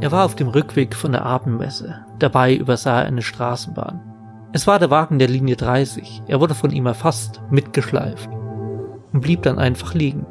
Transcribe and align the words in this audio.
Er 0.00 0.12
war 0.12 0.24
auf 0.24 0.34
dem 0.34 0.48
Rückweg 0.48 0.94
von 0.94 1.12
der 1.12 1.26
Abendmesse. 1.26 2.06
Dabei 2.18 2.54
übersah 2.54 3.02
er 3.02 3.06
eine 3.06 3.20
Straßenbahn. 3.20 4.00
Es 4.52 4.66
war 4.66 4.78
der 4.78 4.90
Wagen 4.90 5.18
der 5.18 5.28
Linie 5.28 5.56
30. 5.56 6.22
Er 6.26 6.40
wurde 6.40 6.54
von 6.54 6.70
ihm 6.70 6.86
erfasst, 6.86 7.42
mitgeschleift 7.50 8.30
und 9.12 9.20
blieb 9.20 9.42
dann 9.42 9.58
einfach 9.58 9.92
liegen. 9.92 10.26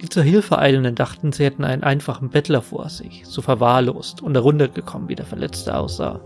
Die 0.00 0.08
zur 0.08 0.22
Hilfe 0.22 0.58
Eilenden 0.58 0.94
dachten, 0.94 1.32
sie 1.32 1.44
hätten 1.44 1.64
einen 1.64 1.82
einfachen 1.82 2.30
Bettler 2.30 2.62
vor 2.62 2.88
sich, 2.88 3.24
so 3.26 3.42
verwahrlost 3.42 4.22
und 4.22 4.34
heruntergekommen, 4.34 5.08
wie 5.08 5.16
der 5.16 5.26
Verletzte 5.26 5.76
aussah. 5.76 6.20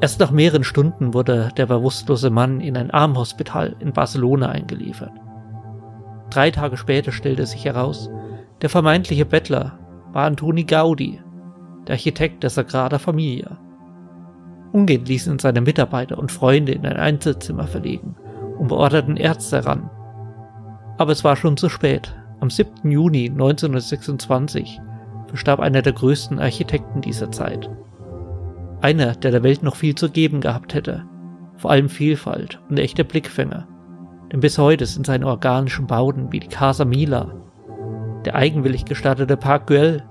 Erst 0.00 0.20
nach 0.20 0.30
mehreren 0.30 0.64
Stunden 0.64 1.14
wurde 1.14 1.50
der 1.56 1.66
bewusstlose 1.66 2.30
Mann 2.30 2.60
in 2.60 2.76
ein 2.76 2.90
Armhospital 2.90 3.74
in 3.80 3.92
Barcelona 3.92 4.50
eingeliefert. 4.50 5.12
Drei 6.30 6.50
Tage 6.50 6.76
später 6.76 7.10
stellte 7.12 7.46
sich 7.46 7.64
heraus, 7.64 8.10
der 8.62 8.70
vermeintliche 8.70 9.24
Bettler 9.24 9.78
war 10.14 10.26
Antoni 10.26 10.62
Gaudi, 10.62 11.20
der 11.88 11.96
Architekt 11.96 12.44
der 12.44 12.50
Sagrada 12.50 12.98
Familia. 12.98 13.58
Umgehend 14.72 15.08
ließen 15.08 15.40
seine 15.40 15.60
Mitarbeiter 15.60 16.18
und 16.18 16.30
Freunde 16.30 16.72
in 16.72 16.86
ein 16.86 16.96
Einzelzimmer 16.96 17.66
verlegen 17.66 18.14
und 18.58 18.68
beorderten 18.68 19.16
Ärzte 19.16 19.56
heran. 19.56 19.90
Aber 20.98 21.10
es 21.10 21.24
war 21.24 21.34
schon 21.34 21.56
zu 21.56 21.68
spät. 21.68 22.14
Am 22.40 22.48
7. 22.48 22.90
Juni 22.90 23.28
1926 23.28 24.80
verstarb 25.26 25.58
einer 25.58 25.82
der 25.82 25.92
größten 25.92 26.38
Architekten 26.38 27.00
dieser 27.00 27.32
Zeit. 27.32 27.68
Einer, 28.82 29.16
der 29.16 29.32
der 29.32 29.42
Welt 29.42 29.64
noch 29.64 29.74
viel 29.74 29.96
zu 29.96 30.10
geben 30.10 30.40
gehabt 30.40 30.74
hätte, 30.74 31.04
vor 31.56 31.72
allem 31.72 31.88
Vielfalt 31.88 32.60
und 32.68 32.78
echter 32.78 33.02
Blickfänger. 33.02 33.66
Denn 34.30 34.40
bis 34.40 34.58
heute 34.58 34.86
sind 34.86 35.06
seine 35.06 35.26
organischen 35.26 35.88
Bauten 35.88 36.30
wie 36.30 36.40
die 36.40 36.48
Casa 36.48 36.84
Mila, 36.84 37.43
der 38.26 38.34
eigenwillig 38.34 38.84
gestartete 38.84 39.36
Park 39.36 39.66
Güell 39.66 40.02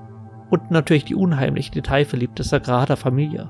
und 0.49 0.71
natürlich 0.71 1.05
die 1.05 1.15
unheimlich 1.15 1.71
detailverliebte 1.71 2.43
Sagrada 2.43 2.95
Familia 2.95 3.49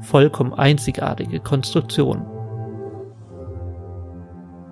vollkommen 0.00 0.52
einzigartige 0.52 1.40
Konstruktionen. 1.40 2.26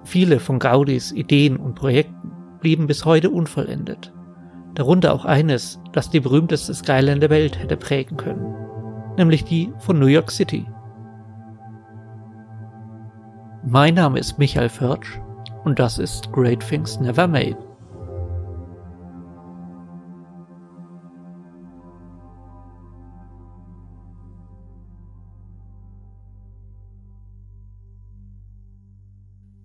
Viele 0.05 0.41
von 0.41 0.59
Gaudis 0.59 1.13
Ideen 1.13 1.57
und 1.57 1.75
Projekten 1.75 2.33
blieben 2.61 2.87
bis 2.87 3.05
heute 3.05 3.31
unvollendet, 3.31 4.13
darunter 4.75 5.15
auch 5.15 5.25
eines, 5.25 5.81
das 5.93 6.11
die 6.11 6.21
berühmteste 6.21 6.75
Skyline 6.75 7.21
der 7.21 7.31
Welt 7.31 7.59
hätte 7.59 7.77
prägen 7.77 8.17
können 8.17 8.61
nämlich 9.21 9.45
die 9.45 9.73
von 9.79 9.99
New 9.99 10.07
York 10.07 10.31
City. 10.31 10.67
Mein 13.63 13.95
Name 13.95 14.19
ist 14.19 14.39
Michael 14.39 14.71
Förtsch 14.71 15.19
und 15.65 15.79
das 15.79 15.99
ist 15.99 16.33
Great 16.33 16.67
Things 16.67 16.99
Never 16.99 17.29
Made. 17.29 17.70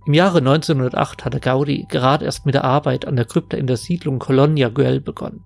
Im 0.06 0.14
Jahre 0.14 0.38
1908 0.38 1.26
hatte 1.26 1.40
Gaudi 1.40 1.88
gerade 1.90 2.26
erst 2.26 2.46
mit 2.46 2.54
der 2.54 2.64
Arbeit 2.64 3.08
an 3.08 3.16
der 3.16 3.26
Krypta 3.26 3.58
in 3.58 3.66
der 3.66 3.78
Siedlung 3.78 4.20
Colonia 4.20 4.70
Güell 4.70 5.02
begonnen. 5.02 5.44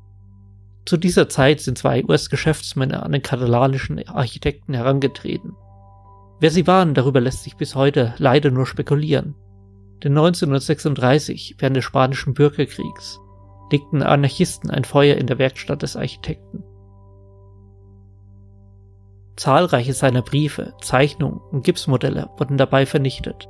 Zu 0.85 0.97
dieser 0.97 1.29
Zeit 1.29 1.61
sind 1.61 1.77
zwei 1.77 2.03
US-Geschäftsmänner 2.03 3.03
an 3.03 3.13
den 3.13 3.21
katalanischen 3.21 4.05
Architekten 4.09 4.73
herangetreten. 4.73 5.55
Wer 6.41 6.51
sie 6.51 6.67
waren, 6.67 6.93
darüber 6.93 7.21
lässt 7.21 7.43
sich 7.43 7.55
bis 7.55 7.75
heute 7.75 8.13
leider 8.17 8.51
nur 8.51 8.65
spekulieren. 8.65 9.35
Denn 10.03 10.17
1936, 10.17 11.55
während 11.59 11.77
des 11.77 11.85
spanischen 11.85 12.33
Bürgerkriegs, 12.33 13.19
legten 13.71 14.03
Anarchisten 14.03 14.69
ein 14.69 14.83
Feuer 14.83 15.15
in 15.15 15.27
der 15.27 15.37
Werkstatt 15.37 15.83
des 15.83 15.95
Architekten. 15.95 16.63
Zahlreiche 19.37 19.93
seiner 19.93 20.21
Briefe, 20.21 20.73
Zeichnungen 20.81 21.39
und 21.51 21.63
Gipsmodelle 21.63 22.29
wurden 22.37 22.57
dabei 22.57 22.85
vernichtet. 22.85 23.47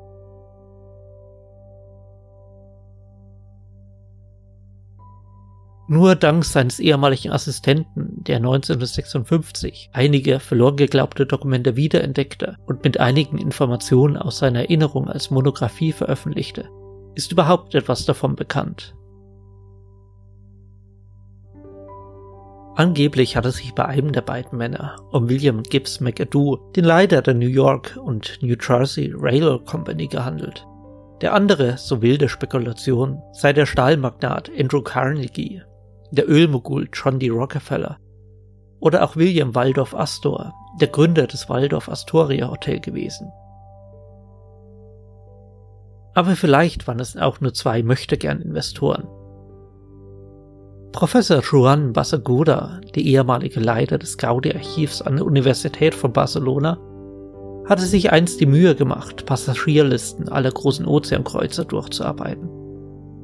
Nur 5.91 6.13
dank 6.13 6.45
seines 6.45 6.79
ehemaligen 6.79 7.31
Assistenten, 7.31 8.23
der 8.23 8.35
1956 8.35 9.89
einige 9.91 10.39
verloren 10.39 10.75
geglaubte 10.75 11.25
Dokumente 11.25 11.75
wiederentdeckte 11.75 12.57
und 12.67 12.83
mit 12.83 12.99
einigen 12.99 13.39
Informationen 13.39 14.15
aus 14.15 14.37
seiner 14.37 14.59
Erinnerung 14.59 15.09
als 15.09 15.31
Monographie 15.31 15.91
veröffentlichte, 15.91 16.69
ist 17.15 17.31
überhaupt 17.31 17.73
etwas 17.73 18.05
davon 18.05 18.35
bekannt. 18.35 18.93
Angeblich 22.75 23.35
hatte 23.35 23.49
sich 23.49 23.73
bei 23.73 23.85
einem 23.85 24.11
der 24.11 24.21
beiden 24.21 24.59
Männer 24.59 24.95
um 25.11 25.27
William 25.27 25.63
Gibbs 25.63 26.01
McAdoo, 26.01 26.57
den 26.75 26.85
Leiter 26.85 27.23
der 27.23 27.33
New 27.33 27.47
York 27.47 27.97
und 27.99 28.37
New 28.43 28.55
Jersey 28.61 29.11
Railroad 29.17 29.65
Company, 29.65 30.05
gehandelt. 30.05 30.67
Der 31.21 31.33
andere, 31.33 31.79
so 31.79 32.03
wilde 32.03 32.29
Spekulation, 32.29 33.19
sei 33.33 33.53
der 33.53 33.65
Stahlmagnat 33.65 34.51
Andrew 34.55 34.83
Carnegie, 34.83 35.63
der 36.11 36.29
Ölmogul 36.29 36.89
John 36.93 37.19
D. 37.19 37.29
Rockefeller 37.29 37.97
oder 38.79 39.03
auch 39.03 39.15
William 39.15 39.55
Waldorf 39.55 39.93
Astor, 39.93 40.53
der 40.79 40.87
Gründer 40.87 41.27
des 41.27 41.49
Waldorf 41.49 41.89
Astoria 41.89 42.49
Hotel 42.49 42.79
gewesen. 42.79 43.31
Aber 46.15 46.35
vielleicht 46.35 46.87
waren 46.87 46.99
es 46.99 47.15
auch 47.17 47.39
nur 47.39 47.53
zwei 47.53 47.83
Möchtegern-Investoren. 47.83 49.07
Professor 50.91 51.41
Juan 51.41 51.93
Basagoda, 51.93 52.81
der 52.95 53.03
ehemalige 53.03 53.59
Leiter 53.59 53.99
des 53.99 54.17
Gaudi-Archivs 54.17 55.01
an 55.01 55.17
der 55.17 55.25
Universität 55.25 55.93
von 55.93 56.11
Barcelona, 56.11 56.79
hatte 57.67 57.83
sich 57.83 58.11
einst 58.11 58.39
die 58.41 58.47
Mühe 58.47 58.73
gemacht, 58.73 59.27
Passagierlisten 59.27 60.29
aller 60.29 60.51
großen 60.51 60.87
Ozeankreuzer 60.87 61.65
durchzuarbeiten 61.65 62.58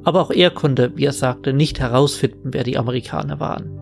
aber 0.05 0.21
auch 0.21 0.31
er 0.31 0.51
konnte, 0.51 0.95
wie 0.95 1.05
er 1.05 1.13
sagte, 1.13 1.51
nicht 1.51 1.79
herausfinden, 1.79 2.53
wer 2.53 2.63
die 2.63 2.77
Amerikaner 2.77 3.39
waren. 3.39 3.79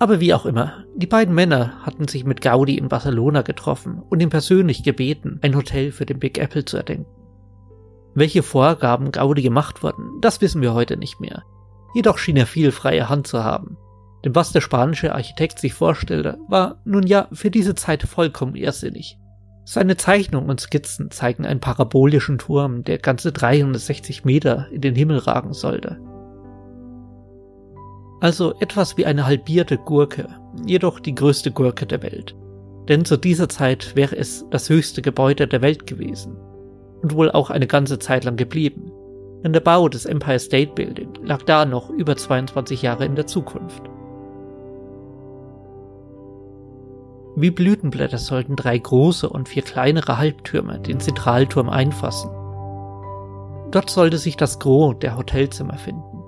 Aber 0.00 0.20
wie 0.20 0.34
auch 0.34 0.44
immer, 0.44 0.84
die 0.96 1.06
beiden 1.06 1.34
Männer 1.34 1.80
hatten 1.82 2.08
sich 2.08 2.24
mit 2.24 2.40
Gaudi 2.40 2.76
in 2.76 2.88
Barcelona 2.88 3.42
getroffen 3.42 4.02
und 4.10 4.20
ihn 4.20 4.28
persönlich 4.28 4.82
gebeten, 4.82 5.38
ein 5.40 5.56
Hotel 5.56 5.92
für 5.92 6.04
den 6.04 6.18
Big 6.18 6.36
Apple 6.36 6.64
zu 6.64 6.76
erdenken. 6.76 7.06
Welche 8.14 8.42
Vorgaben 8.42 9.12
Gaudi 9.12 9.42
gemacht 9.42 9.82
wurden, 9.82 10.20
das 10.20 10.40
wissen 10.40 10.62
wir 10.62 10.74
heute 10.74 10.96
nicht 10.96 11.20
mehr. 11.20 11.44
Jedoch 11.94 12.18
schien 12.18 12.36
er 12.36 12.46
viel 12.46 12.72
freie 12.72 13.08
Hand 13.08 13.28
zu 13.28 13.44
haben. 13.44 13.76
Denn 14.24 14.34
was 14.34 14.52
der 14.52 14.60
spanische 14.60 15.14
Architekt 15.14 15.60
sich 15.60 15.74
vorstellte, 15.74 16.38
war 16.48 16.80
nun 16.84 17.06
ja 17.06 17.28
für 17.32 17.50
diese 17.50 17.74
Zeit 17.74 18.02
vollkommen 18.02 18.56
irrsinnig. 18.56 19.16
Seine 19.64 19.96
Zeichnungen 19.96 20.50
und 20.50 20.60
Skizzen 20.60 21.10
zeigen 21.10 21.46
einen 21.46 21.60
parabolischen 21.60 22.36
Turm, 22.36 22.84
der 22.84 22.98
ganze 22.98 23.32
360 23.32 24.24
Meter 24.24 24.68
in 24.70 24.82
den 24.82 24.94
Himmel 24.94 25.18
ragen 25.18 25.54
sollte. 25.54 25.98
Also 28.20 28.54
etwas 28.60 28.96
wie 28.98 29.06
eine 29.06 29.26
halbierte 29.26 29.78
Gurke, 29.78 30.28
jedoch 30.66 31.00
die 31.00 31.14
größte 31.14 31.50
Gurke 31.50 31.86
der 31.86 32.02
Welt. 32.02 32.36
Denn 32.88 33.06
zu 33.06 33.16
dieser 33.16 33.48
Zeit 33.48 33.96
wäre 33.96 34.16
es 34.16 34.44
das 34.50 34.68
höchste 34.68 35.00
Gebäude 35.00 35.46
der 35.48 35.62
Welt 35.62 35.86
gewesen. 35.86 36.36
Und 37.02 37.14
wohl 37.14 37.30
auch 37.30 37.50
eine 37.50 37.66
ganze 37.66 37.98
Zeit 37.98 38.24
lang 38.24 38.36
geblieben. 38.36 38.92
Denn 39.42 39.54
der 39.54 39.60
Bau 39.60 39.88
des 39.88 40.04
Empire 40.04 40.38
State 40.38 40.72
Building 40.74 41.08
lag 41.22 41.42
da 41.42 41.64
noch 41.64 41.90
über 41.90 42.16
22 42.16 42.82
Jahre 42.82 43.04
in 43.06 43.14
der 43.14 43.26
Zukunft. 43.26 43.82
Wie 47.36 47.50
Blütenblätter 47.50 48.18
sollten 48.18 48.54
drei 48.54 48.78
große 48.78 49.28
und 49.28 49.48
vier 49.48 49.62
kleinere 49.62 50.18
Halbtürme 50.18 50.78
den 50.78 51.00
Zentralturm 51.00 51.68
einfassen. 51.68 52.30
Dort 53.72 53.90
sollte 53.90 54.18
sich 54.18 54.36
das 54.36 54.60
Gros 54.60 54.96
der 55.00 55.16
Hotelzimmer 55.16 55.76
finden. 55.76 56.22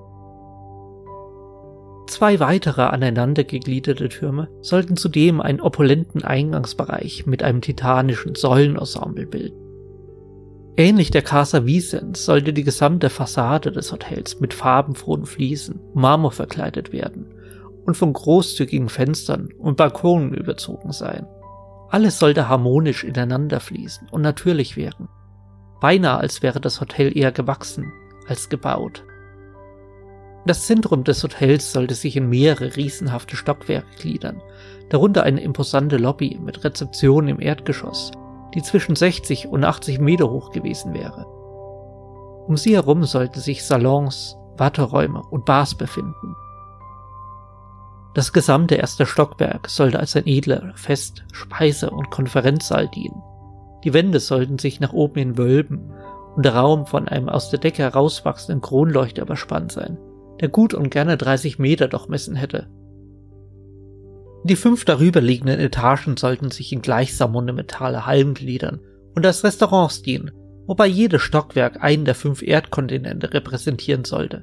Zwei 2.08 2.41
weitere 2.41 2.82
aneinander 2.82 3.44
gegliederte 3.44 4.08
Türme 4.08 4.49
sollten 4.62 4.97
zudem 4.97 5.41
einen 5.41 5.61
opulenten 5.61 6.25
Eingangsbereich 6.25 7.26
mit 7.26 7.43
einem 7.43 7.61
titanischen 7.61 8.35
Säulenensemble 8.35 9.26
bilden. 9.26 9.61
Ähnlich 10.76 11.11
der 11.11 11.23
Casa 11.23 11.67
Vicens 11.67 12.25
sollte 12.25 12.52
die 12.52 12.64
gesamte 12.64 13.11
Fassade 13.11 13.73
des 13.73 13.93
Hotels 13.93 14.41
mit 14.41 14.55
farbenfrohen 14.55 15.25
Fliesen, 15.25 15.81
Marmor 15.94 16.32
verkleidet 16.32 16.93
werden 16.93 17.36
und 17.87 17.97
von 17.97 18.12
großzügigen 18.12 18.88
Fenstern 18.88 19.49
und 19.59 19.77
Balkonen 19.77 20.35
überzogen 20.35 20.93
sein. 20.93 21.27
Alles 21.88 22.19
sollte 22.19 22.49
harmonisch 22.49 23.05
ineinander 23.05 23.61
fließen 23.61 24.09
und 24.11 24.23
natürlich 24.23 24.77
wirken. 24.77 25.09
Beinahe 25.81 26.19
als 26.19 26.43
wäre 26.43 26.61
das 26.61 26.81
Hotel 26.81 27.17
eher 27.17 27.33
gewachsen 27.33 27.93
als 28.29 28.49
gebaut. 28.49 29.05
Das 30.47 30.67
Zentrum 30.67 31.05
des 31.05 31.23
Hotels 31.23 31.73
sollte 31.73 31.94
sich 31.94 32.17
in 32.17 32.29
mehrere 32.29 32.77
riesenhafte 32.77 33.37
Stockwerke 33.37 33.97
gliedern, 33.99 34.43
darunter 34.91 35.25
eine 35.25 35.41
imposante 35.41 35.97
Lobby 35.97 36.38
mit 36.43 36.65
Rezeption 36.65 37.29
im 37.29 37.41
Erdgeschoss, 37.41 38.12
die 38.55 38.62
zwischen 38.62 38.94
60 38.94 39.49
und 39.49 39.65
80 39.65 40.00
Meter 40.00 40.31
hoch 40.31 40.50
gewesen 40.50 40.94
wäre. 40.94 41.27
Um 42.47 42.56
sie 42.56 42.75
herum 42.75 43.05
sollten 43.05 43.41
sich 43.41 43.65
Salons, 43.65 44.37
Warteräume 44.56 45.23
und 45.31 45.44
Bars 45.44 45.75
befinden. 45.75 46.37
Das 48.16 48.32
gesamte 48.32 48.76
erste 48.76 49.04
Stockwerk 49.04 49.68
sollte 49.68 50.00
als 50.00 50.16
ein 50.16 50.26
edler 50.26 50.72
Fest-, 50.74 51.26
Speise- 51.32 51.90
und 51.90 52.10
Konferenzsaal 52.10 52.88
dienen. 52.88 53.22
Die 53.84 53.92
Wände 53.92 54.20
sollten 54.20 54.58
sich 54.58 54.80
nach 54.80 54.94
oben 54.94 55.18
hin 55.18 55.36
wölben 55.36 55.92
und 56.34 56.42
der 56.46 56.54
Raum 56.54 56.86
von 56.86 57.08
einem 57.08 57.28
aus 57.28 57.50
der 57.50 57.58
Decke 57.58 57.82
herauswachsenden 57.82 58.62
Kronleuchter 58.62 59.20
überspannt 59.20 59.70
sein, 59.70 59.98
der 60.40 60.48
gut 60.48 60.72
und 60.72 60.88
gerne 60.88 61.18
30 61.18 61.58
Meter 61.58 61.88
durchmessen 61.88 62.36
hätte. 62.36 62.70
Die 64.44 64.56
fünf 64.56 64.86
darüber 64.86 65.20
liegenden 65.20 65.60
Etagen 65.60 66.16
sollten 66.16 66.50
sich 66.50 66.72
in 66.72 66.80
gleichsam 66.80 67.32
monumentale 67.32 68.02
gliedern 68.32 68.80
und 69.14 69.26
als 69.26 69.44
Restaurants 69.44 70.00
dienen, 70.00 70.30
wobei 70.66 70.86
jedes 70.86 71.20
Stockwerk 71.20 71.82
einen 71.84 72.06
der 72.06 72.14
fünf 72.14 72.40
Erdkontinente 72.40 73.34
repräsentieren 73.34 74.06
sollte. 74.06 74.42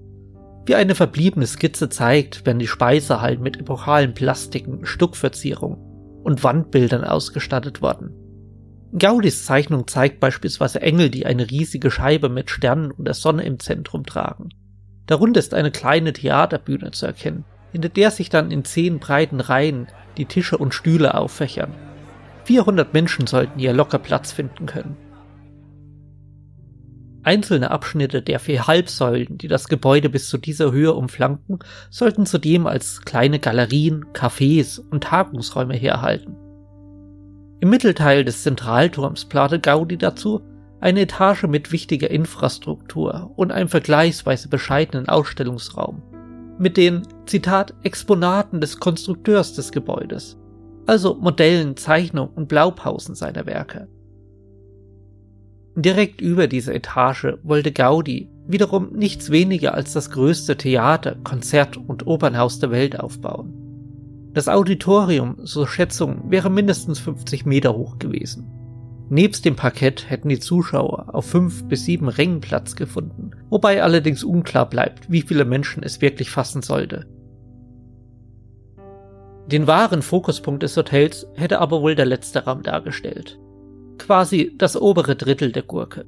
Wie 0.65 0.75
eine 0.75 0.95
verbliebene 0.95 1.45
Skizze 1.45 1.89
zeigt, 1.89 2.45
werden 2.45 2.59
die 2.59 2.67
Speisehallen 2.67 3.41
mit 3.41 3.57
epochalen 3.57 4.13
Plastiken, 4.13 4.85
Stuckverzierungen 4.85 5.77
und 6.23 6.43
Wandbildern 6.43 7.03
ausgestattet 7.03 7.81
worden. 7.81 8.11
Gaudis 8.97 9.45
Zeichnung 9.45 9.87
zeigt 9.87 10.19
beispielsweise 10.19 10.81
Engel, 10.81 11.09
die 11.09 11.25
eine 11.25 11.49
riesige 11.49 11.91
Scheibe 11.91 12.29
mit 12.29 12.49
Sternen 12.49 12.91
und 12.91 13.05
der 13.05 13.15
Sonne 13.15 13.43
im 13.43 13.59
Zentrum 13.59 14.05
tragen. 14.05 14.49
Darunter 15.07 15.39
ist 15.39 15.53
eine 15.53 15.71
kleine 15.71 16.13
Theaterbühne 16.13 16.91
zu 16.91 17.07
erkennen, 17.07 17.43
hinter 17.71 17.89
der 17.89 18.11
sich 18.11 18.29
dann 18.29 18.51
in 18.51 18.63
zehn 18.63 18.99
breiten 18.99 19.41
Reihen 19.41 19.87
die 20.17 20.25
Tische 20.25 20.57
und 20.57 20.73
Stühle 20.73 21.15
auffächern. 21.15 21.73
400 22.45 22.93
Menschen 22.93 23.27
sollten 23.27 23.59
hier 23.59 23.73
locker 23.73 23.99
Platz 23.99 24.31
finden 24.31 24.65
können. 24.65 24.95
Einzelne 27.23 27.71
Abschnitte 27.71 28.21
der 28.21 28.39
vier 28.39 28.67
Halbsäulen, 28.67 29.37
die 29.37 29.47
das 29.47 29.69
Gebäude 29.69 30.09
bis 30.09 30.29
zu 30.29 30.37
dieser 30.37 30.71
Höhe 30.71 30.93
umflanken, 30.93 31.59
sollten 31.89 32.25
zudem 32.25 32.67
als 32.67 33.01
kleine 33.01 33.39
Galerien, 33.39 34.05
Cafés 34.13 34.79
und 34.79 35.05
Tagungsräume 35.05 35.75
herhalten. 35.75 36.35
Im 37.61 37.69
Mittelteil 37.69 38.25
des 38.25 38.43
Zentralturms 38.43 39.25
plante 39.25 39.59
Gaudi 39.59 39.97
dazu, 39.97 40.41
eine 40.81 41.01
Etage 41.01 41.43
mit 41.43 41.71
wichtiger 41.71 42.11
Infrastruktur 42.11 43.31
und 43.37 43.53
einem 43.53 43.69
vergleichsweise 43.69 44.49
bescheidenen 44.49 45.07
Ausstellungsraum. 45.07 46.03
Mit 46.59 46.75
den, 46.75 47.03
Zitat, 47.25 47.73
Exponaten 47.83 48.59
des 48.59 48.81
Konstrukteurs 48.81 49.53
des 49.53 49.71
Gebäudes, 49.71 50.37
also 50.85 51.15
Modellen, 51.15 51.77
Zeichnungen 51.77 52.33
und 52.35 52.49
Blaupausen 52.49 53.15
seiner 53.15 53.45
Werke. 53.45 53.87
Direkt 55.75 56.21
über 56.21 56.47
dieser 56.47 56.75
Etage 56.75 57.37
wollte 57.41 57.71
Gaudi 57.71 58.29
wiederum 58.47 58.91
nichts 58.93 59.31
weniger 59.31 59.73
als 59.73 59.93
das 59.93 60.11
größte 60.11 60.55
Theater, 60.55 61.15
Konzert 61.23 61.77
und 61.77 62.05
Opernhaus 62.05 62.59
der 62.59 62.69
Welt 62.69 62.99
aufbauen. 62.99 63.53
Das 64.33 64.47
Auditorium, 64.47 65.37
so 65.43 65.65
Schätzung, 65.65 66.29
wäre 66.29 66.51
mindestens 66.51 66.99
50 66.99 67.45
Meter 67.45 67.75
hoch 67.75 67.97
gewesen. 67.97 68.51
Nebst 69.09 69.45
dem 69.45 69.55
Parkett 69.55 70.09
hätten 70.09 70.29
die 70.29 70.39
Zuschauer 70.39 71.13
auf 71.13 71.25
fünf 71.25 71.63
bis 71.65 71.85
sieben 71.85 72.07
Rängen 72.07 72.41
Platz 72.41 72.75
gefunden, 72.75 73.31
wobei 73.49 73.81
allerdings 73.81 74.23
unklar 74.23 74.69
bleibt, 74.69 75.11
wie 75.11 75.21
viele 75.21 75.45
Menschen 75.45 75.83
es 75.83 76.01
wirklich 76.01 76.29
fassen 76.29 76.61
sollte. 76.61 77.07
Den 79.51 79.67
wahren 79.67 80.01
Fokuspunkt 80.01 80.63
des 80.63 80.77
Hotels 80.77 81.27
hätte 81.35 81.59
aber 81.59 81.81
wohl 81.81 81.95
der 81.95 82.05
letzte 82.05 82.45
Raum 82.45 82.63
dargestellt 82.63 83.39
quasi 84.05 84.53
das 84.57 84.79
obere 84.79 85.15
Drittel 85.15 85.51
der 85.51 85.63
Gurke. 85.63 86.05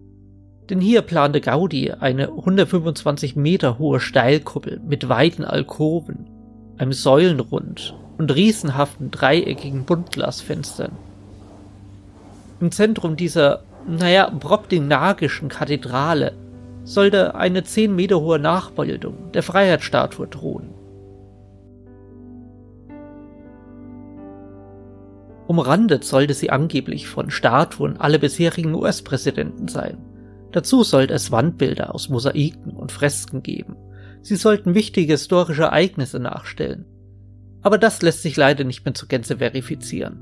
Denn 0.70 0.82
hier 0.82 1.02
plante 1.02 1.42
Gaudi 1.42 1.92
eine 1.92 2.30
125 2.30 3.36
Meter 3.36 3.78
hohe 3.78 4.00
Steilkuppel 4.00 4.82
mit 4.86 5.10
weiten 5.10 5.44
Alkoven, 5.44 6.28
einem 6.78 6.94
Säulenrund 6.94 7.96
und 8.18 8.34
riesenhaften 8.34 9.12
dreieckigen 9.12 9.86
Buntglasfenstern. 9.86 10.92
Im 12.60 12.72
Zentrum 12.72 13.16
dieser, 13.16 13.64
naja, 13.88 14.30
brobdingnagischen 14.30 15.50
Kathedrale 15.50 16.34
sollte 16.84 17.36
eine 17.36 17.64
10 17.64 17.96
Meter 17.96 18.22
hohe 18.22 18.40
Nachbildung 18.40 19.32
der 19.34 19.44
Freiheitsstatue 19.44 20.30
thronen. 20.30 20.85
Umrandet 25.48 26.04
sollte 26.04 26.34
sie 26.34 26.50
angeblich 26.50 27.08
von 27.08 27.30
Statuen 27.30 27.98
aller 27.98 28.18
bisherigen 28.18 28.74
US-Präsidenten 28.74 29.68
sein. 29.68 29.98
Dazu 30.52 30.84
sollte 30.84 31.14
es 31.14 31.32
Wandbilder 31.32 31.94
aus 31.94 32.10
Mosaiken 32.10 32.72
und 32.72 32.92
Fresken 32.92 33.44
geben. 33.44 33.76
Sie 34.22 34.38
sollten 34.38 34.74
wichtige 34.74 35.14
historische 35.14 35.64
Ereignisse 35.64 36.20
nachstellen. 36.20 36.86
Aber 37.62 37.78
das 37.78 38.02
lässt 38.02 38.22
sich 38.22 38.38
leider 38.38 38.64
nicht 38.64 38.86
mehr 38.86 38.94
zur 38.94 39.08
Gänze 39.08 39.38
verifizieren. 39.38 40.20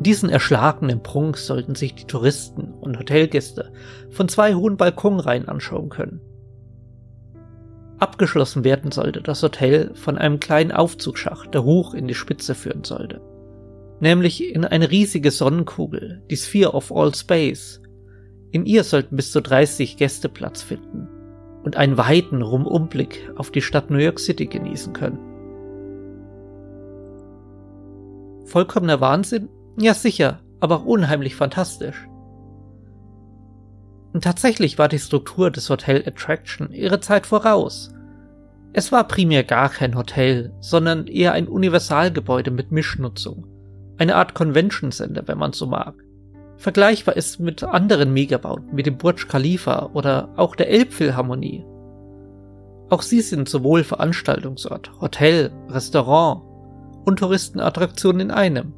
Diesen 0.00 0.28
erschlagenen 0.28 1.02
Prunk 1.02 1.38
sollten 1.38 1.74
sich 1.74 1.94
die 1.94 2.06
Touristen 2.06 2.72
und 2.72 2.98
Hotelgäste 2.98 3.72
von 4.10 4.28
zwei 4.28 4.54
hohen 4.54 4.76
Balkonreihen 4.76 5.48
anschauen 5.48 5.88
können. 5.88 6.20
Abgeschlossen 7.98 8.62
werden 8.64 8.92
sollte 8.92 9.22
das 9.22 9.42
Hotel 9.42 9.92
von 9.94 10.18
einem 10.18 10.38
kleinen 10.38 10.70
Aufzugsschacht, 10.70 11.52
der 11.52 11.64
hoch 11.64 11.94
in 11.94 12.06
die 12.06 12.14
Spitze 12.14 12.54
führen 12.54 12.84
sollte. 12.84 13.20
Nämlich 14.00 14.54
in 14.54 14.64
eine 14.64 14.90
riesige 14.90 15.32
Sonnenkugel, 15.32 16.22
die 16.30 16.36
Sphere 16.36 16.72
of 16.72 16.92
All 16.94 17.12
Space. 17.14 17.82
In 18.52 18.66
ihr 18.66 18.84
sollten 18.84 19.16
bis 19.16 19.32
zu 19.32 19.42
30 19.42 19.96
Gäste 19.96 20.28
Platz 20.28 20.62
finden 20.62 21.08
und 21.64 21.76
einen 21.76 21.98
weiten 21.98 22.40
Rumumblick 22.40 23.32
auf 23.36 23.50
die 23.50 23.62
Stadt 23.62 23.90
New 23.90 23.98
York 23.98 24.20
City 24.20 24.46
genießen 24.46 24.92
können. 24.92 25.18
Vollkommener 28.46 29.00
Wahnsinn? 29.00 29.48
Ja 29.76 29.92
sicher, 29.92 30.40
aber 30.60 30.76
auch 30.76 30.84
unheimlich 30.84 31.34
fantastisch. 31.34 32.08
Und 34.12 34.24
tatsächlich 34.24 34.78
war 34.78 34.88
die 34.88 34.98
Struktur 34.98 35.50
des 35.50 35.68
Hotel 35.68 36.02
Attraction 36.06 36.72
ihre 36.72 37.00
Zeit 37.00 37.26
voraus. 37.26 37.92
Es 38.72 38.92
war 38.92 39.08
primär 39.08 39.44
gar 39.44 39.68
kein 39.68 39.96
Hotel, 39.96 40.52
sondern 40.60 41.06
eher 41.06 41.32
ein 41.32 41.48
Universalgebäude 41.48 42.50
mit 42.50 42.70
Mischnutzung. 42.70 43.46
Eine 43.98 44.16
Art 44.16 44.34
Convention 44.34 44.92
Center, 44.92 45.26
wenn 45.26 45.38
man 45.38 45.52
so 45.52 45.66
mag. 45.66 45.94
Vergleichbar 46.56 47.16
ist 47.16 47.38
mit 47.38 47.62
anderen 47.62 48.12
Megabauten 48.12 48.76
wie 48.76 48.82
dem 48.82 48.98
Burj 48.98 49.26
Khalifa 49.28 49.90
oder 49.94 50.30
auch 50.36 50.56
der 50.56 50.68
Elbphilharmonie. 50.70 51.64
Auch 52.90 53.02
sie 53.02 53.20
sind 53.20 53.48
sowohl 53.48 53.84
Veranstaltungsort, 53.84 54.90
Hotel, 55.00 55.52
Restaurant 55.68 56.42
und 57.04 57.18
Touristenattraktion 57.18 58.20
in 58.20 58.30
einem. 58.30 58.74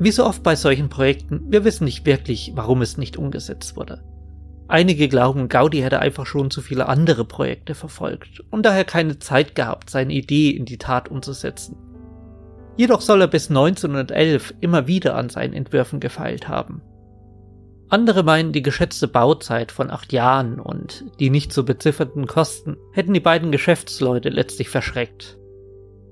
Wie 0.00 0.12
so 0.12 0.24
oft 0.24 0.42
bei 0.42 0.54
solchen 0.54 0.88
Projekten, 0.88 1.42
wir 1.48 1.64
wissen 1.64 1.84
nicht 1.84 2.06
wirklich, 2.06 2.52
warum 2.54 2.82
es 2.82 2.96
nicht 2.98 3.16
umgesetzt 3.16 3.76
wurde. 3.76 4.04
Einige 4.68 5.08
glauben, 5.08 5.48
Gaudi 5.48 5.80
hätte 5.80 5.98
einfach 5.98 6.26
schon 6.26 6.50
zu 6.50 6.60
viele 6.60 6.88
andere 6.88 7.24
Projekte 7.24 7.74
verfolgt 7.74 8.44
und 8.50 8.66
daher 8.66 8.84
keine 8.84 9.18
Zeit 9.18 9.54
gehabt, 9.54 9.88
seine 9.90 10.12
Idee 10.12 10.50
in 10.50 10.66
die 10.66 10.78
Tat 10.78 11.08
umzusetzen. 11.08 11.76
Jedoch 12.76 13.00
soll 13.00 13.22
er 13.22 13.28
bis 13.28 13.48
1911 13.48 14.54
immer 14.60 14.86
wieder 14.86 15.16
an 15.16 15.30
seinen 15.30 15.54
Entwürfen 15.54 15.98
gefeilt 15.98 16.48
haben. 16.48 16.82
Andere 17.88 18.22
meinen, 18.22 18.52
die 18.52 18.62
geschätzte 18.62 19.08
Bauzeit 19.08 19.72
von 19.72 19.90
acht 19.90 20.12
Jahren 20.12 20.60
und 20.60 21.06
die 21.18 21.30
nicht 21.30 21.52
zu 21.52 21.64
beziffernden 21.64 22.26
Kosten 22.26 22.76
hätten 22.92 23.14
die 23.14 23.20
beiden 23.20 23.50
Geschäftsleute 23.50 24.28
letztlich 24.28 24.68
verschreckt. 24.68 25.37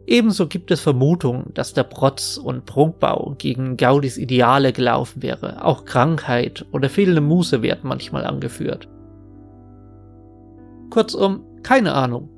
Ebenso 0.06 0.46
gibt 0.46 0.70
es 0.70 0.80
Vermutungen, 0.80 1.52
dass 1.54 1.74
der 1.74 1.82
Protz- 1.82 2.36
und 2.36 2.64
Prunkbau 2.64 3.34
gegen 3.38 3.76
Gaudis 3.76 4.18
Ideale 4.18 4.72
gelaufen 4.72 5.22
wäre. 5.22 5.64
Auch 5.64 5.84
Krankheit 5.84 6.64
oder 6.70 6.88
fehlende 6.88 7.20
Muße 7.20 7.60
werden 7.60 7.88
manchmal 7.88 8.24
angeführt. 8.24 8.88
Kurzum, 10.90 11.44
keine 11.64 11.92
Ahnung. 11.94 12.28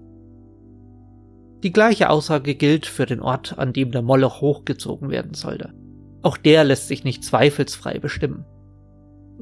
Die 1.62 1.72
gleiche 1.72 2.08
Aussage 2.08 2.54
gilt 2.54 2.86
für 2.86 3.04
den 3.04 3.20
Ort, 3.20 3.58
an 3.58 3.74
dem 3.74 3.90
der 3.90 4.02
Moloch 4.02 4.40
hochgezogen 4.40 5.10
werden 5.10 5.34
sollte. 5.34 5.74
Auch 6.22 6.38
der 6.38 6.64
lässt 6.64 6.88
sich 6.88 7.04
nicht 7.04 7.22
zweifelsfrei 7.22 7.98
bestimmen. 7.98 8.44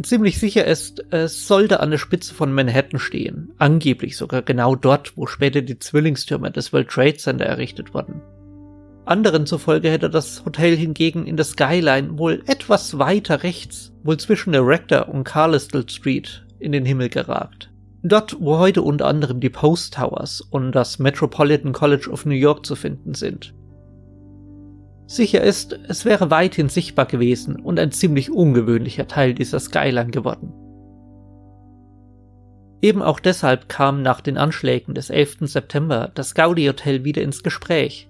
Ziemlich 0.03 0.39
sicher 0.39 0.67
ist, 0.67 1.05
es 1.11 1.47
sollte 1.47 1.81
an 1.81 1.91
der 1.91 1.99
Spitze 1.99 2.35
von 2.35 2.53
Manhattan 2.53 3.01
stehen, 3.01 3.53
angeblich 3.57 4.17
sogar 4.17 4.43
genau 4.43 4.75
dort, 4.77 5.17
wo 5.17 5.27
später 5.27 5.63
die 5.63 5.79
Zwillingstürme 5.79 6.51
des 6.51 6.73
World 6.73 6.89
Trade 6.89 7.17
Center 7.17 7.47
errichtet 7.47 7.95
wurden. 7.95 8.21
Anderen 9.07 9.47
zufolge 9.47 9.91
hätte 9.91 10.11
das 10.11 10.45
Hotel 10.45 10.77
hingegen 10.77 11.27
in 11.27 11.37
der 11.37 11.47
Skyline 11.47 12.19
wohl 12.19 12.43
etwas 12.47 12.99
weiter 12.99 13.43
rechts, 13.43 13.93
wohl 14.03 14.19
zwischen 14.19 14.53
der 14.53 14.67
Rector 14.67 15.09
und 15.09 15.25
Carlisle 15.25 15.89
Street, 15.89 16.45
in 16.59 16.73
den 16.73 16.85
Himmel 16.85 17.09
geragt. 17.09 17.71
Dort, 18.03 18.37
wo 18.39 18.59
heute 18.59 18.83
unter 18.83 19.07
anderem 19.07 19.41
die 19.41 19.51
Post 19.51 19.95
Towers 19.95 20.41
und 20.41 20.73
das 20.73 20.99
Metropolitan 20.99 21.73
College 21.73 22.11
of 22.11 22.27
New 22.27 22.35
York 22.35 22.67
zu 22.67 22.77
finden 22.77 23.15
sind. 23.15 23.55
Sicher 25.07 25.43
ist, 25.43 25.79
es 25.89 26.05
wäre 26.05 26.31
weithin 26.31 26.69
sichtbar 26.69 27.07
gewesen 27.07 27.57
und 27.57 27.79
ein 27.79 27.93
ziemlich 27.93 28.31
ungewöhnlicher 28.31 29.07
Teil 29.07 29.35
dieser 29.35 29.61
Skyline 29.61 30.11
geworden. 30.11 30.53
Eben 32.83 33.03
auch 33.03 33.21
deshalb 33.21 33.69
kam 33.69 34.03
nach 34.03 34.21
den 34.21 34.37
Anschlägen 34.37 34.95
des 34.95 35.11
11. 35.11 35.39
September 35.43 36.11
das 36.15 36.35
Gaudi 36.35 36.67
Hotel 36.67 37.05
wieder 37.05 37.23
ins 37.23 37.43
Gespräch. 37.43 38.09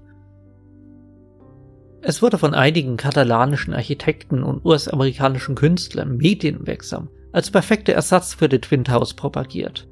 Es 2.03 2.23
wurde 2.23 2.39
von 2.39 2.55
einigen 2.55 2.97
katalanischen 2.97 3.75
Architekten 3.75 4.43
und 4.43 4.65
US-amerikanischen 4.65 5.55
Künstlern 5.55 6.17
medienwirksam 6.17 7.09
als 7.33 7.51
perfekter 7.51 7.93
Ersatz 7.93 8.35
für 8.35 8.49
die 8.49 8.61
Twin 8.61 8.85
Towers 8.85 9.15
propagiert. 9.15 9.87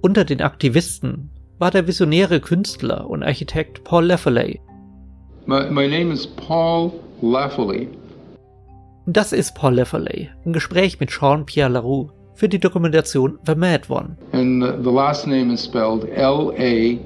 Unter 0.00 0.24
den 0.24 0.42
Aktivisten 0.42 1.30
war 1.58 1.70
der 1.70 1.86
visionäre 1.86 2.40
Künstler 2.40 3.08
und 3.08 3.22
Architekt 3.22 3.84
Paul 3.84 4.06
Laffoley. 4.06 4.60
My, 5.46 5.68
my 5.68 5.86
name 5.86 6.10
is 6.10 6.26
Paul 6.26 6.90
Laffoley. 7.20 7.90
Das 9.04 9.34
ist 9.34 9.54
Paul 9.54 9.74
Laffoley, 9.74 10.30
ein 10.46 10.54
Gespräch 10.54 10.98
mit 11.00 11.10
Jean-Pierre 11.10 11.68
Laroux 11.68 12.10
für 12.34 12.48
die 12.48 12.58
Dokumentation 12.58 13.38
The 13.44 13.54
Mad 13.54 13.90
One. 13.90 14.16
And 14.32 14.82
the 14.82 14.90
last 14.90 15.26
name 15.26 15.52
is 15.52 15.62
spelled 15.62 16.08
L-A-F-F-O-L-E-Y. 16.08 16.98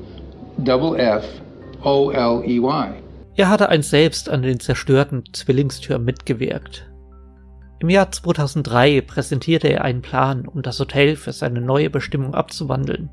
Er 3.35 3.51
hatte 3.51 3.69
einst 3.71 3.91
selbst 3.91 4.29
an 4.29 4.43
den 4.43 4.61
zerstörten 4.61 5.25
Zwillingstürmen 5.33 6.05
mitgewirkt. 6.05 6.89
Im 7.81 7.89
Jahr 7.91 8.13
2003 8.13 9.01
präsentierte 9.01 9.67
er 9.67 9.83
einen 9.83 10.03
Plan, 10.03 10.47
um 10.47 10.63
das 10.63 10.79
Hotel 10.79 11.17
für 11.17 11.33
seine 11.33 11.61
neue 11.61 11.91
Bestimmung 11.91 12.35
abzuwandeln 12.35 13.11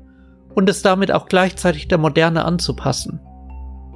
und 0.54 0.70
es 0.70 0.82
damit 0.82 1.10
auch 1.10 1.26
gleichzeitig 1.26 1.88
der 1.88 1.98
Moderne 1.98 2.44
anzupassen. 2.44 3.18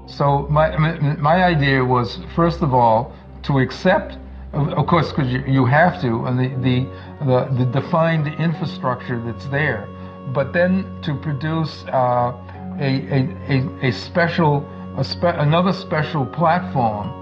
So 0.07 0.47
my, 0.51 0.77
my 1.19 1.45
idea 1.45 1.85
was 1.85 2.19
first 2.35 2.63
of 2.63 2.75
all 2.75 3.13
to 3.43 3.59
accept 3.59 4.19
of 4.53 4.87
course 4.87 5.11
because 5.11 5.33
you, 5.33 5.43
you 5.47 5.65
have 5.65 6.01
to 6.01 6.27
and 6.27 6.39
the, 6.39 6.49
the, 6.61 6.87
the, 7.25 7.65
the 7.65 7.81
defined 7.81 8.27
infrastructure 8.27 9.23
that's 9.25 9.47
there 9.47 9.89
but 10.35 10.53
then 10.53 10.85
to 11.03 11.15
produce 11.15 11.85
uh, 11.93 12.33
a, 12.81 12.83
a, 12.83 13.29
a, 13.49 13.89
a 13.89 13.93
special 13.93 14.67
a 14.97 15.05
spe 15.05 15.25
another 15.25 15.73
special 15.73 16.27
platform 16.27 17.13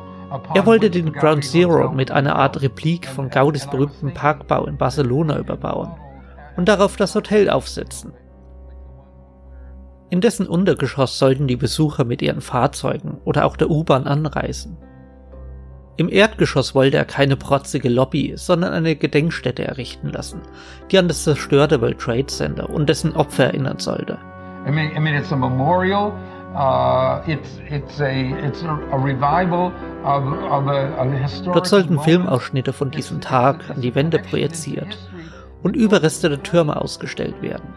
er 0.54 0.66
wollte 0.66 0.90
den 0.90 1.12
Ground 1.12 1.42
Zero 1.42 1.90
mit 1.90 2.10
einer 2.10 2.36
Art 2.36 2.60
Replik 2.60 3.06
von 3.06 3.30
Gaudis 3.30 3.66
berühmtem 3.66 4.12
Parkbau 4.12 4.66
in 4.66 4.76
Barcelona 4.76 5.38
überbauen 5.38 5.92
und 6.58 6.68
darauf 6.68 6.96
das 6.96 7.14
Hotel 7.14 7.48
aufsetzen. 7.48 8.12
In 10.10 10.22
dessen 10.22 10.46
Untergeschoss 10.46 11.18
sollten 11.18 11.46
die 11.48 11.56
Besucher 11.56 12.04
mit 12.04 12.22
ihren 12.22 12.40
Fahrzeugen 12.40 13.18
oder 13.24 13.44
auch 13.44 13.56
der 13.56 13.68
U-Bahn 13.68 14.06
anreisen. 14.06 14.78
Im 15.98 16.08
Erdgeschoss 16.08 16.74
wollte 16.74 16.96
er 16.96 17.04
keine 17.04 17.36
protzige 17.36 17.88
Lobby, 17.88 18.32
sondern 18.36 18.72
eine 18.72 18.96
Gedenkstätte 18.96 19.66
errichten 19.66 20.10
lassen, 20.10 20.40
die 20.90 20.98
an 20.98 21.08
das 21.08 21.24
zerstörte 21.24 21.80
World 21.80 21.98
Trade 21.98 22.26
Center 22.26 22.70
und 22.70 22.88
dessen 22.88 23.16
Opfer 23.16 23.46
erinnern 23.46 23.78
sollte. 23.80 24.16
I 24.66 24.70
mean, 24.70 24.92
I 24.96 25.00
mean, 25.00 25.14
it's 25.14 25.32
a 25.32 25.36
memorial. 25.36 26.12
Uh, 26.54 27.20
it's, 27.26 27.60
it's 27.68 28.00
a, 28.00 28.10
it's 28.46 28.62
a 28.62 28.96
revival 28.96 29.70
of, 30.04 30.24
of 30.50 30.66
a, 30.68 31.02
a 31.02 31.52
Dort 31.52 31.66
sollten 31.66 31.98
Filmausschnitte 32.00 32.72
von 32.72 32.90
diesem 32.90 33.20
Tag 33.20 33.68
an 33.68 33.82
die 33.82 33.94
Wände 33.94 34.18
projiziert 34.18 34.96
und 35.62 35.76
Überreste 35.76 36.30
der 36.30 36.42
Türme 36.42 36.80
ausgestellt 36.80 37.42
werden. 37.42 37.68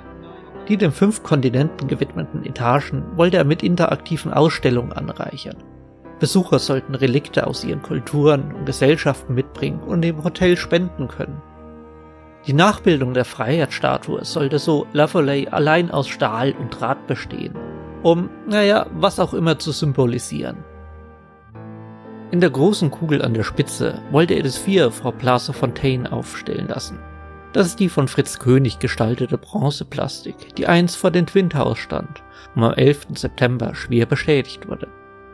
Die 0.72 0.78
den 0.78 0.94
fünf 0.94 1.22
Kontinenten 1.22 1.90
gewidmeten 1.90 2.46
Etagen 2.46 3.04
wollte 3.18 3.36
er 3.36 3.44
mit 3.44 3.62
interaktiven 3.62 4.32
Ausstellungen 4.32 4.94
anreichern. 4.94 5.58
Besucher 6.18 6.60
sollten 6.60 6.96
Relikte 6.96 7.46
aus 7.46 7.66
ihren 7.66 7.82
Kulturen 7.82 8.56
und 8.56 8.66
Gesellschaften 8.66 9.34
mitbringen 9.34 9.82
und 9.82 10.02
dem 10.02 10.24
Hotel 10.24 10.56
spenden 10.56 11.10
können. 11.10 11.42
Die 12.48 12.54
Nachbildung 12.54 13.14
der 13.14 13.26
Freiheitsstatue 13.26 14.24
sollte 14.24 14.60
so 14.60 14.88
Lavoley 14.94 15.50
allein 15.50 15.92
aus 15.92 16.08
Stahl 16.08 16.54
und 16.58 16.70
Draht 16.70 17.06
bestehen, 17.06 17.54
um, 18.02 18.30
naja, 18.48 18.86
was 18.94 19.20
auch 19.20 19.34
immer 19.34 19.60
zu 19.60 19.74
symbolisieren. 19.74 20.64
In 22.32 22.40
der 22.40 22.50
großen 22.50 22.92
Kugel 22.92 23.22
an 23.22 23.34
der 23.34 23.44
Spitze 23.44 24.02
wollte 24.10 24.36
er 24.36 24.44
das 24.44 24.58
vier 24.58 24.90
Frau 24.92 25.12
Place 25.12 25.52
Fontaine 25.54 26.10
aufstellen 26.14 26.70
lassen. 26.70 26.98
Das 27.54 27.68
ist 27.68 27.80
die 27.80 27.90
von 27.90 28.08
Fritz 28.08 28.40
König 28.40 28.80
gestaltete 28.80 29.38
Bronzeplastik, 29.38 30.56
die 30.56 30.68
einst 30.68 30.96
vor 30.96 31.12
den 31.12 31.26
Twin 31.26 31.50
Towers 31.50 31.80
stand 31.80 32.24
und 32.56 32.64
am 32.64 32.74
11. 32.74 33.08
September 33.16 33.76
schwer 33.76 34.06
beschädigt 34.06 34.70
wurde. 34.70 34.88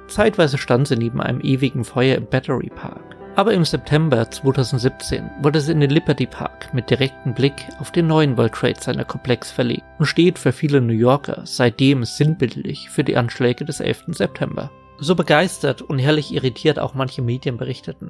Zeitweise 0.08 0.58
stand 0.58 0.88
sie 0.88 0.96
neben 0.96 1.22
einem 1.22 1.42
ewigen 1.42 1.84
Feuer 1.84 2.16
im 2.16 2.26
Battery 2.26 2.72
Park. 2.74 3.16
Aber 3.36 3.54
im 3.54 3.64
September 3.64 4.32
2017 4.32 5.30
wurde 5.44 5.62
sie 5.62 5.74
in 5.74 5.80
den 5.80 5.92
Liberty 5.92 6.26
Park 6.26 6.74
mit 6.74 6.90
direktem 6.90 7.36
Blick 7.36 7.54
auf 7.80 7.92
den 7.92 8.08
neuen 8.08 8.36
World 8.36 8.54
Trade 8.54 8.80
Center 8.80 9.06
Komplex 9.06 9.52
verlegt 9.52 9.84
und 10.00 10.08
steht 10.08 10.40
für 10.40 10.52
viele 10.52 10.82
New 10.82 10.94
Yorker 10.94 11.42
seitdem 11.44 12.04
sinnbildlich 12.04 12.90
für 12.90 13.04
die 13.04 13.16
Anschläge 13.16 13.64
des 13.64 13.80
11. 13.80 14.06
September. 14.08 14.72
So 14.98 15.14
begeistert 15.14 15.84
und 15.84 16.00
herrlich 16.00 16.34
irritiert 16.34 16.80
auch 16.80 16.96
manche 16.96 17.22
Medien 17.22 17.58
berichteten. 17.58 18.10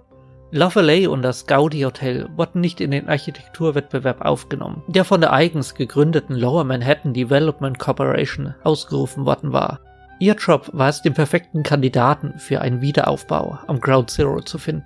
Lovelay 0.52 1.08
und 1.08 1.24
das 1.24 1.46
Gaudi 1.46 1.82
Hotel 1.82 2.30
wurden 2.38 2.62
nicht 2.62 2.80
in 2.80 2.92
den 2.92 3.10
Architekturwettbewerb 3.10 4.22
aufgenommen, 4.22 4.82
der 4.88 5.04
von 5.04 5.20
der 5.20 5.34
eigens 5.34 5.76
gegründeten 5.76 6.38
Lower 6.38 6.64
Manhattan 6.64 7.14
Development 7.14 7.78
Corporation 7.78 8.56
ausgerufen 8.64 9.26
worden 9.26 9.52
war. 9.52 9.82
Ihr 10.20 10.36
Job 10.36 10.70
war 10.72 10.88
es, 10.88 11.02
den 11.02 11.14
perfekten 11.14 11.64
Kandidaten 11.64 12.40
für 12.40 12.62
einen 12.62 12.82
Wiederaufbau 12.82 13.60
am 13.68 13.82
Ground 13.82 14.10
Zero 14.10 14.42
zu 14.42 14.58
finden. 14.58 14.86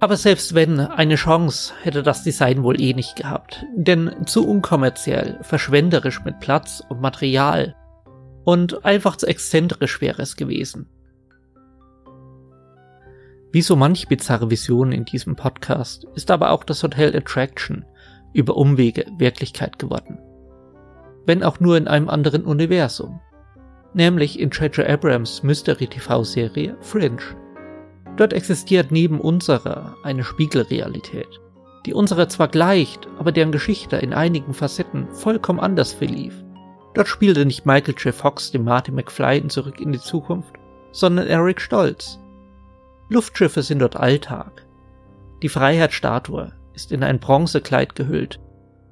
Aber 0.00 0.16
selbst 0.16 0.56
wenn, 0.56 0.80
eine 0.80 1.14
Chance 1.14 1.72
hätte 1.80 2.02
das 2.02 2.24
Design 2.24 2.64
wohl 2.64 2.80
eh 2.80 2.94
nicht 2.94 3.14
gehabt, 3.14 3.64
denn 3.76 4.26
zu 4.26 4.44
unkommerziell, 4.44 5.38
verschwenderisch 5.42 6.24
mit 6.24 6.40
Platz 6.40 6.82
und 6.88 7.00
Material 7.00 7.76
und 8.42 8.84
einfach 8.84 9.14
zu 9.14 9.28
exzentrisch 9.28 10.00
wäre 10.00 10.22
es 10.22 10.34
gewesen. 10.34 10.88
Wie 13.52 13.62
so 13.62 13.76
manch 13.76 14.08
bizarre 14.08 14.50
Vision 14.50 14.92
in 14.92 15.04
diesem 15.04 15.36
Podcast 15.36 16.06
ist 16.14 16.30
aber 16.30 16.50
auch 16.50 16.64
das 16.64 16.82
Hotel 16.82 17.14
Attraction 17.16 17.84
über 18.32 18.56
Umwege 18.56 19.06
Wirklichkeit 19.18 19.78
geworden. 19.78 20.18
Wenn 21.26 21.44
auch 21.44 21.60
nur 21.60 21.76
in 21.76 21.86
einem 21.86 22.08
anderen 22.08 22.44
Universum 22.44 23.20
nämlich 23.94 24.38
in 24.38 24.50
J.J. 24.50 24.88
Abrams 24.88 25.42
Mystery-TV-Serie 25.42 26.76
Fringe. 26.80 27.22
Dort 28.16 28.32
existiert 28.32 28.90
neben 28.90 29.20
unserer 29.20 29.96
eine 30.02 30.24
Spiegelrealität, 30.24 31.40
die 31.86 31.94
unserer 31.94 32.28
zwar 32.28 32.48
gleicht, 32.48 33.08
aber 33.18 33.32
deren 33.32 33.52
Geschichte 33.52 33.96
in 33.96 34.12
einigen 34.12 34.54
Facetten 34.54 35.08
vollkommen 35.10 35.60
anders 35.60 35.92
verlief. 35.92 36.34
Dort 36.94 37.08
spielte 37.08 37.46
nicht 37.46 37.64
Michael 37.64 37.94
J. 37.96 38.14
Fox 38.14 38.50
den 38.50 38.64
Marty 38.64 38.92
McFly 38.92 39.38
in 39.38 39.50
Zurück 39.50 39.80
in 39.80 39.92
die 39.92 40.00
Zukunft, 40.00 40.54
sondern 40.92 41.26
Eric 41.26 41.60
Stolz. 41.60 42.18
Luftschiffe 43.12 43.62
sind 43.62 43.80
dort 43.80 43.96
Alltag. 43.96 44.66
Die 45.42 45.48
Freiheitsstatue 45.48 46.52
ist 46.74 46.92
in 46.92 47.02
ein 47.02 47.20
Bronzekleid 47.20 47.94
gehüllt 47.94 48.40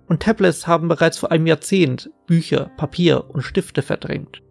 und 0.06 0.22
Tablets 0.22 0.66
haben 0.66 0.88
bereits 0.88 1.18
vor 1.18 1.30
einem 1.30 1.46
Jahrzehnt 1.46 2.10
Bücher, 2.26 2.70
Papier 2.76 3.30
und 3.30 3.42
Stifte 3.42 3.82
verdrängt. 3.82 4.42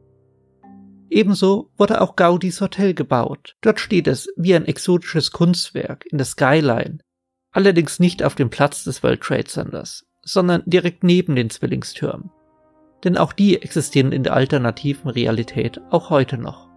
Ebenso 1.09 1.71
wurde 1.75 2.01
auch 2.01 2.15
Gaudis 2.15 2.61
Hotel 2.61 2.93
gebaut. 2.93 3.57
Dort 3.61 3.79
steht 3.79 4.07
es 4.07 4.29
wie 4.37 4.55
ein 4.55 4.65
exotisches 4.65 5.31
Kunstwerk 5.31 6.05
in 6.09 6.17
der 6.17 6.25
Skyline, 6.25 6.99
allerdings 7.51 7.99
nicht 7.99 8.23
auf 8.23 8.35
dem 8.35 8.49
Platz 8.49 8.83
des 8.83 9.03
World 9.03 9.21
Trade 9.21 9.45
Centers, 9.45 10.05
sondern 10.23 10.63
direkt 10.65 11.03
neben 11.03 11.35
den 11.35 11.49
Zwillingstürmen. 11.49 12.31
Denn 13.03 13.17
auch 13.17 13.33
die 13.33 13.61
existieren 13.61 14.11
in 14.11 14.23
der 14.23 14.33
alternativen 14.33 15.09
Realität 15.09 15.81
auch 15.89 16.09
heute 16.09 16.37
noch. 16.37 16.68